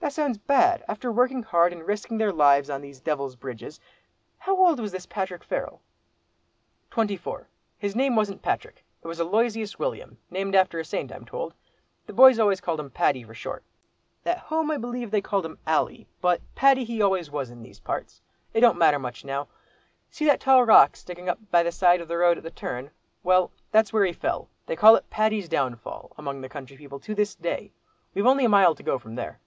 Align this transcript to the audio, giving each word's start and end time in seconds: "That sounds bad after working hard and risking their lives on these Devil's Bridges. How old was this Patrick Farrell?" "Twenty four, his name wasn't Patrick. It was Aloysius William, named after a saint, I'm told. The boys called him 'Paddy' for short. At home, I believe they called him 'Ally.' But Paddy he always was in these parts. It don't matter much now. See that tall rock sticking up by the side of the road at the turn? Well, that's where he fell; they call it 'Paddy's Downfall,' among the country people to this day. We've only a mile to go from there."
"That 0.00 0.14
sounds 0.14 0.38
bad 0.38 0.84
after 0.88 1.12
working 1.12 1.44
hard 1.44 1.72
and 1.72 1.86
risking 1.86 2.18
their 2.18 2.32
lives 2.32 2.68
on 2.68 2.80
these 2.80 2.98
Devil's 2.98 3.36
Bridges. 3.36 3.78
How 4.38 4.56
old 4.56 4.80
was 4.80 4.90
this 4.90 5.06
Patrick 5.06 5.44
Farrell?" 5.44 5.82
"Twenty 6.90 7.16
four, 7.16 7.46
his 7.78 7.94
name 7.94 8.16
wasn't 8.16 8.42
Patrick. 8.42 8.82
It 9.04 9.06
was 9.06 9.20
Aloysius 9.20 9.78
William, 9.78 10.18
named 10.28 10.56
after 10.56 10.80
a 10.80 10.84
saint, 10.84 11.12
I'm 11.12 11.24
told. 11.24 11.54
The 12.06 12.12
boys 12.12 12.40
called 12.60 12.80
him 12.80 12.90
'Paddy' 12.90 13.22
for 13.22 13.34
short. 13.34 13.62
At 14.26 14.38
home, 14.40 14.72
I 14.72 14.78
believe 14.78 15.12
they 15.12 15.20
called 15.20 15.46
him 15.46 15.58
'Ally.' 15.64 16.04
But 16.20 16.40
Paddy 16.56 16.82
he 16.82 17.00
always 17.00 17.30
was 17.30 17.50
in 17.50 17.62
these 17.62 17.78
parts. 17.78 18.20
It 18.52 18.62
don't 18.62 18.78
matter 18.78 18.98
much 18.98 19.24
now. 19.24 19.46
See 20.10 20.24
that 20.26 20.40
tall 20.40 20.64
rock 20.64 20.96
sticking 20.96 21.28
up 21.28 21.38
by 21.52 21.62
the 21.62 21.70
side 21.70 22.00
of 22.00 22.08
the 22.08 22.16
road 22.18 22.36
at 22.36 22.42
the 22.42 22.50
turn? 22.50 22.90
Well, 23.22 23.52
that's 23.70 23.92
where 23.92 24.04
he 24.04 24.12
fell; 24.12 24.48
they 24.66 24.74
call 24.74 24.96
it 24.96 25.08
'Paddy's 25.08 25.48
Downfall,' 25.48 26.10
among 26.18 26.40
the 26.40 26.48
country 26.48 26.76
people 26.76 26.98
to 26.98 27.14
this 27.14 27.36
day. 27.36 27.70
We've 28.12 28.26
only 28.26 28.44
a 28.44 28.48
mile 28.48 28.74
to 28.74 28.82
go 28.82 28.98
from 28.98 29.14
there." 29.14 29.38